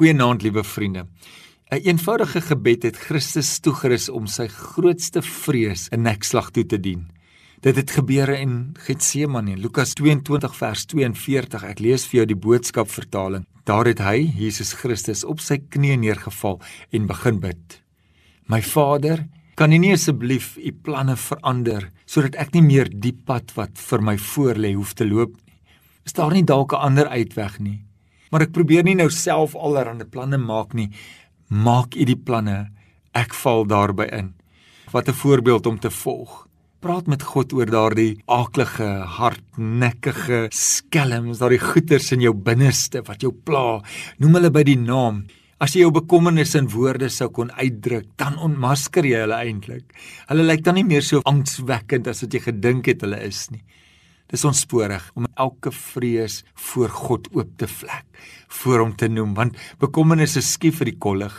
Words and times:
Goeienaand, 0.00 0.42
liewe 0.42 0.64
vriende. 0.64 1.00
'n 1.00 1.06
een 1.68 1.82
Eenvoudige 1.84 2.40
gebed 2.40 2.82
het 2.82 2.96
Christus 2.96 3.58
toegerus 3.58 4.08
om 4.08 4.26
sy 4.26 4.46
grootste 4.46 5.22
vrees 5.22 5.88
in 5.88 6.02
nekslag 6.02 6.50
toe 6.50 6.66
te 6.66 6.80
dien. 6.80 7.10
Dit 7.60 7.76
het 7.76 7.90
gebeur 7.90 8.28
in 8.28 8.72
Getsemane, 8.78 9.56
Lukas 9.56 9.92
22 9.92 10.56
vers 10.56 10.84
42. 10.86 11.64
Ek 11.64 11.78
lees 11.78 12.06
vir 12.06 12.16
jou 12.16 12.26
die 12.26 12.36
boodskap 12.36 12.90
vertaling. 12.90 13.44
Daar 13.64 13.84
het 13.84 13.98
hy, 13.98 14.32
Jesus 14.36 14.72
Christus, 14.72 15.24
op 15.24 15.40
sy 15.40 15.58
knieë 15.58 15.96
neergeval 15.96 16.60
en 16.90 17.06
begin 17.06 17.40
bid. 17.40 17.82
My 18.46 18.62
Vader, 18.62 19.28
kan 19.54 19.72
U 19.72 19.76
nie 19.76 19.92
asseblief 19.92 20.56
U 20.56 20.72
planne 20.72 21.16
verander 21.16 21.92
sodat 22.06 22.34
ek 22.36 22.54
nie 22.54 22.62
meer 22.62 22.88
die 22.88 23.12
pad 23.12 23.52
wat 23.54 23.76
vir 23.76 24.00
my 24.00 24.16
voorlê 24.16 24.72
hoef 24.74 24.94
te 24.94 25.04
loop 25.04 25.36
nie? 25.36 25.54
Is 26.06 26.12
daar 26.12 26.32
nie 26.32 26.44
dalk 26.44 26.72
'n 26.72 26.76
ander 26.88 27.06
uitweg 27.08 27.60
nie? 27.60 27.89
Maar 28.30 28.46
ek 28.46 28.52
probeer 28.54 28.86
nie 28.86 28.94
nou 28.98 29.08
self 29.10 29.56
allerlei 29.58 30.06
planne 30.06 30.38
maak 30.38 30.74
nie. 30.78 30.90
Maak 31.50 31.96
u 31.98 32.04
die 32.06 32.18
planne. 32.18 32.70
Ek 33.12 33.34
val 33.34 33.66
daarby 33.66 34.06
in. 34.14 34.34
Wat 34.92 35.08
'n 35.08 35.20
voorbeeld 35.22 35.66
om 35.66 35.78
te 35.78 35.90
volg. 35.90 36.46
Praat 36.80 37.06
met 37.06 37.22
God 37.22 37.52
oor 37.52 37.66
daardie 37.66 38.22
aaklige, 38.26 39.04
hardnekkige 39.18 40.46
skelms, 40.48 41.38
daardie 41.38 41.60
goeters 41.60 42.12
in 42.12 42.20
jou 42.20 42.32
binneste 42.34 43.02
wat 43.02 43.20
jou 43.20 43.32
pla. 43.32 43.82
Noem 44.18 44.34
hulle 44.34 44.50
by 44.50 44.62
die 44.62 44.78
naam. 44.78 45.26
As 45.60 45.74
jy 45.74 45.80
jou 45.80 45.90
bekommernisse 45.90 46.56
in 46.58 46.70
woorde 46.72 47.10
sou 47.12 47.28
kon 47.28 47.50
uitdruk, 47.50 48.06
dan 48.16 48.38
ontmasker 48.38 49.04
jy 49.04 49.20
hulle 49.20 49.34
eintlik. 49.34 49.92
Hulle 50.28 50.42
lyk 50.42 50.64
dan 50.64 50.74
nie 50.74 50.84
meer 50.84 51.02
so 51.02 51.20
angswekkend 51.28 52.06
as 52.06 52.22
wat 52.22 52.32
jy 52.32 52.40
gedink 52.40 52.86
het 52.86 53.02
hulle 53.04 53.20
is 53.26 53.50
nie. 53.50 53.60
Dis 54.30 54.46
onsporig 54.46 55.08
om 55.18 55.26
elke 55.34 55.72
vrees 55.74 56.40
voor 56.70 56.92
God 56.94 57.26
oop 57.34 57.56
te 57.58 57.66
vlek, 57.66 58.06
voor 58.60 58.84
hom 58.84 58.92
te 58.96 59.08
noem, 59.10 59.34
want 59.34 59.58
bekommernisse 59.82 60.42
skief 60.44 60.78
vir 60.78 60.92
die 60.92 61.00
kollig. 61.02 61.34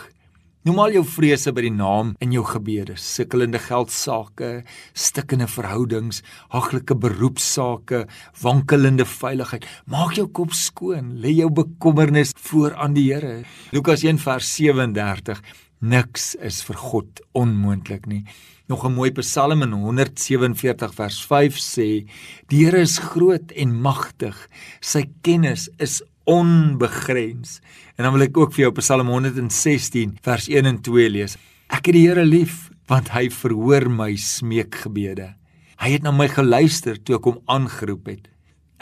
Noem 0.68 0.78
al 0.78 0.92
jou 0.94 1.02
vrese 1.08 1.50
by 1.56 1.64
die 1.64 1.72
naam 1.74 2.12
in 2.22 2.36
jou 2.36 2.44
gebede, 2.46 2.94
sukkelende 3.00 3.58
geldsaake, 3.64 4.50
stikkende 4.94 5.48
verhoudings, 5.50 6.20
haglike 6.52 6.94
beroepsake, 6.94 8.04
wankelende 8.44 9.08
veiligheid. 9.08 9.66
Maak 9.90 10.14
jou 10.20 10.28
kop 10.28 10.54
skoon, 10.54 11.16
lê 11.24 11.32
jou 11.40 11.48
bekommernis 11.50 12.36
voor 12.44 12.76
aan 12.78 12.94
die 12.94 13.08
Here. 13.08 13.40
Lukas 13.74 14.04
1 14.06 14.20
vers 14.22 14.54
37 14.54 15.42
Niks 15.82 16.36
is 16.38 16.60
vir 16.62 16.76
God 16.78 17.20
onmoontlik 17.34 18.04
nie. 18.06 18.22
Nog 18.70 18.84
'n 18.86 18.94
mooi 18.94 19.10
Psalm 19.10 19.62
in 19.62 19.72
147 19.72 20.94
vers 20.94 21.26
5 21.26 21.58
sê: 21.58 22.06
Die 22.48 22.64
Here 22.64 22.78
is 22.78 22.98
groot 22.98 23.50
en 23.50 23.80
magtig. 23.80 24.48
Sy 24.80 25.10
kennis 25.22 25.68
is 25.78 26.02
onbegrens. 26.24 27.60
En 27.98 28.04
dan 28.04 28.12
wil 28.12 28.22
ek 28.22 28.36
ook 28.36 28.52
vir 28.52 28.64
jou 28.64 28.72
Psalm 28.72 29.08
116 29.08 30.18
vers 30.22 30.48
1 30.48 30.66
en 30.66 30.80
2 30.80 31.10
lees. 31.10 31.36
Ek 31.68 31.86
het 31.86 31.94
die 31.94 32.06
Here 32.06 32.24
lief 32.24 32.70
want 32.86 33.08
hy 33.08 33.28
verhoor 33.28 33.90
my 33.90 34.14
smeekgebede. 34.16 35.34
Hy 35.78 35.90
het 35.90 36.02
na 36.02 36.12
my 36.12 36.28
geluister 36.28 36.96
toe 37.02 37.16
ek 37.16 37.24
hom 37.24 37.40
aangeroep 37.46 38.06
het. 38.06 38.31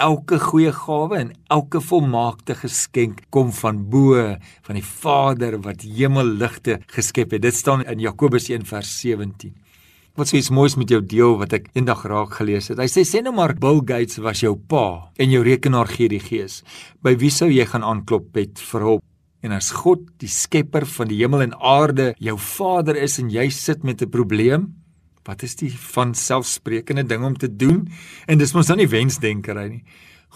Elke 0.01 0.39
goeie 0.41 0.71
gawe 0.73 1.17
en 1.19 1.33
elke 1.53 1.81
volmaakte 1.85 2.55
geskenk 2.57 3.19
kom 3.29 3.51
van 3.53 3.83
bo, 3.93 4.17
van 4.65 4.79
die 4.79 4.85
Vader 4.87 5.59
wat 5.61 5.85
hemelligte 5.85 6.79
geskep 6.95 7.35
het. 7.37 7.43
Dit 7.45 7.59
staan 7.59 7.85
in 7.85 8.01
Jakobus 8.01 8.49
1:17. 8.49 9.53
Wat 10.17 10.33
sê 10.33 10.41
is 10.41 10.49
mooi 10.49 10.71
met 10.81 10.89
jou 10.89 11.03
deel 11.05 11.37
wat 11.37 11.53
ek 11.53 11.69
eendag 11.75 12.07
raak 12.09 12.33
gelees 12.41 12.71
het. 12.73 12.79
Hy 12.81 12.89
sê 12.89 13.05
sê 13.05 13.21
nou 13.21 13.35
maar 13.35 13.53
Bill 13.53 13.85
Gates 13.85 14.17
was 14.25 14.41
jou 14.41 14.57
pa 14.57 15.13
en 15.19 15.31
jou 15.31 15.45
rekenaar 15.45 15.87
gee 15.93 16.09
die 16.09 16.21
gees. 16.21 16.63
By 17.03 17.17
wie 17.21 17.31
sou 17.31 17.51
jy 17.51 17.67
gaan 17.67 17.85
aanklop 17.85 18.33
met 18.35 18.59
vir 18.59 18.81
hulp? 18.81 19.05
En 19.43 19.53
as 19.53 19.71
God, 19.71 20.01
die 20.21 20.29
skepper 20.29 20.87
van 20.87 21.09
die 21.09 21.21
hemel 21.21 21.43
en 21.43 21.55
aarde, 21.61 22.15
jou 22.19 22.39
Vader 22.39 22.97
is 22.97 23.19
en 23.19 23.29
jy 23.29 23.51
sit 23.51 23.85
met 23.85 24.01
'n 24.01 24.09
probleem, 24.09 24.80
Wat 25.29 25.43
is 25.45 25.57
die 25.61 25.71
van 25.93 26.15
selfsprekende 26.17 27.05
ding 27.05 27.25
om 27.25 27.37
te 27.37 27.49
doen? 27.49 27.85
En 28.27 28.39
dis 28.41 28.55
mos 28.57 28.71
dan 28.71 28.81
nie 28.81 28.89
wensdenkery 28.89 29.67
nie. 29.69 29.83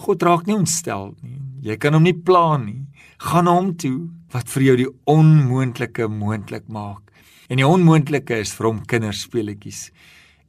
God 0.04 0.24
raak 0.26 0.48
nie 0.48 0.56
ontstel 0.56 1.12
nie. 1.22 1.38
Jy 1.70 1.76
kan 1.80 1.94
hom 1.94 2.04
nie 2.04 2.16
pla 2.16 2.56
nie. 2.58 2.82
Gaan 3.22 3.46
na 3.46 3.54
hom 3.54 3.72
toe 3.78 4.10
wat 4.34 4.50
vir 4.52 4.66
jou 4.66 4.76
die 4.82 4.90
onmoontlike 5.10 6.08
moontlik 6.10 6.66
maak. 6.68 7.12
En 7.48 7.60
die 7.60 7.68
onmoontlike 7.68 8.40
is 8.42 8.52
vir 8.56 8.68
hom 8.72 8.82
kinderspeletjies. 8.90 9.86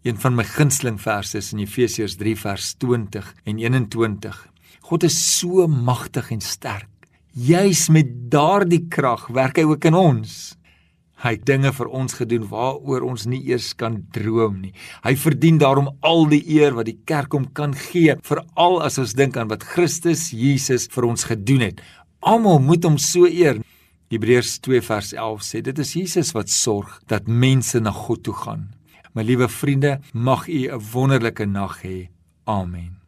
Een 0.06 0.18
van 0.22 0.36
my 0.38 0.44
gunsteling 0.46 0.98
verse 1.02 1.38
is 1.38 1.54
in 1.54 1.64
Efesiërs 1.64 2.18
3 2.20 2.36
vers 2.42 2.74
20 2.82 3.32
en 3.46 3.62
21. 3.62 4.42
God 4.90 5.06
is 5.08 5.16
so 5.18 5.66
magtig 5.68 6.32
en 6.34 6.44
sterk. 6.46 6.90
Juis 7.34 7.88
met 7.90 8.12
daardie 8.32 8.86
krag 8.90 9.28
werk 9.34 9.58
hy 9.60 9.66
ook 9.68 9.88
in 9.90 9.98
ons. 9.98 10.56
Hy 11.24 11.32
het 11.38 11.46
dinge 11.48 11.72
vir 11.72 11.88
ons 11.96 12.18
gedoen 12.20 12.44
waaroor 12.50 13.06
ons 13.08 13.24
nie 13.32 13.40
eers 13.48 13.70
kan 13.80 14.02
droom 14.16 14.58
nie. 14.66 14.74
Hy 15.06 15.14
verdien 15.16 15.60
daarom 15.62 15.94
al 16.04 16.26
die 16.32 16.42
eer 16.58 16.76
wat 16.76 16.90
die 16.90 16.98
kerk 17.08 17.38
hom 17.38 17.48
kan 17.56 17.76
gee, 17.88 18.18
veral 18.28 18.82
as 18.84 19.00
ons 19.00 19.16
dink 19.16 19.38
aan 19.40 19.52
wat 19.52 19.64
Christus 19.64 20.28
Jesus 20.36 20.90
vir 20.92 21.08
ons 21.08 21.24
gedoen 21.30 21.70
het. 21.70 21.80
Almal 22.20 22.60
moet 22.60 22.84
hom 22.84 23.00
so 23.00 23.30
eer. 23.30 23.62
Hebreërs 24.12 24.60
2 24.68 24.84
vers 24.86 25.14
11 25.16 25.48
sê 25.48 25.64
dit 25.66 25.80
is 25.82 25.96
Jesus 25.96 26.34
wat 26.36 26.52
sorg 26.52 27.00
dat 27.10 27.32
mense 27.32 27.80
na 27.80 27.96
God 27.96 28.26
toe 28.28 28.36
gaan. 28.44 28.68
My 29.16 29.24
liewe 29.24 29.48
vriende, 29.48 30.02
mag 30.14 30.48
u 30.48 30.68
'n 30.68 30.84
wonderlike 30.92 31.46
nag 31.46 31.82
hê. 31.84 32.10
Amen. 32.46 33.05